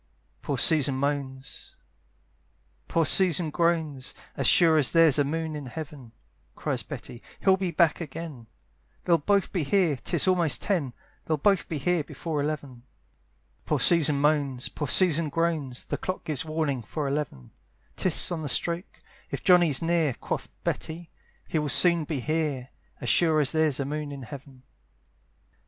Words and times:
Poor 0.41 0.57
Susan 0.57 0.95
moans, 0.95 1.75
poor 2.87 3.05
Susan 3.05 3.51
groans, 3.51 4.15
"As 4.35 4.47
sure 4.47 4.79
as 4.79 4.89
there's 4.89 5.19
a 5.19 5.23
moon 5.23 5.55
in 5.55 5.67
heaven," 5.67 6.11
Cries 6.55 6.81
Betty, 6.81 7.21
"he'll 7.41 7.55
be 7.55 7.69
back 7.69 8.01
again; 8.01 8.47
"They'll 9.05 9.19
both 9.19 9.51
be 9.53 9.61
here, 9.63 9.95
'tis 9.97 10.27
almost 10.27 10.59
ten, 10.63 10.93
"They'll 11.25 11.37
both 11.37 11.69
be 11.69 11.77
here 11.77 12.03
before 12.03 12.41
eleven." 12.41 12.81
Poor 13.63 13.79
Susan 13.79 14.19
moans, 14.19 14.69
poor 14.69 14.87
Susan 14.87 15.29
groans, 15.29 15.85
The 15.85 15.97
clock 15.97 16.23
gives 16.23 16.43
warning 16.43 16.81
for 16.81 17.07
eleven; 17.07 17.51
'Tis 17.95 18.31
on 18.31 18.41
the 18.41 18.49
stroke 18.49 18.99
"If 19.29 19.43
Johnny's 19.43 19.83
near," 19.83 20.15
Quoth 20.15 20.49
Betty 20.63 21.11
"he 21.47 21.59
will 21.59 21.69
soon 21.69 22.05
be 22.05 22.21
here, 22.21 22.69
"As 22.99 23.09
sure 23.09 23.39
as 23.39 23.51
there's 23.51 23.79
a 23.79 23.85
moon 23.85 24.11
in 24.11 24.23
heaven." 24.23 24.63